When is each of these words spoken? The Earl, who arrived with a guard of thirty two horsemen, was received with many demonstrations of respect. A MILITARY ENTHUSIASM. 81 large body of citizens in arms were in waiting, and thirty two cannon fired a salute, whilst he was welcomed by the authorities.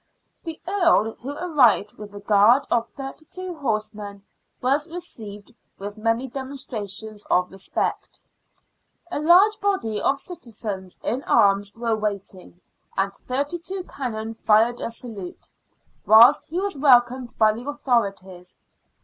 The 0.45 0.59
Earl, 0.67 1.13
who 1.21 1.37
arrived 1.37 1.93
with 1.95 2.15
a 2.15 2.19
guard 2.19 2.65
of 2.71 2.89
thirty 2.95 3.25
two 3.25 3.53
horsemen, 3.53 4.23
was 4.59 4.87
received 4.87 5.53
with 5.77 5.95
many 5.95 6.27
demonstrations 6.27 7.23
of 7.29 7.51
respect. 7.51 8.19
A 9.11 9.19
MILITARY 9.19 9.19
ENTHUSIASM. 9.19 9.21
81 9.21 9.27
large 9.27 9.61
body 9.91 10.01
of 10.01 10.17
citizens 10.17 10.99
in 11.03 11.23
arms 11.25 11.75
were 11.75 11.93
in 11.93 12.01
waiting, 12.01 12.61
and 12.97 13.13
thirty 13.13 13.59
two 13.59 13.83
cannon 13.83 14.33
fired 14.33 14.81
a 14.81 14.89
salute, 14.89 15.51
whilst 16.07 16.49
he 16.49 16.59
was 16.59 16.75
welcomed 16.75 17.35
by 17.37 17.53
the 17.53 17.69
authorities. 17.69 18.57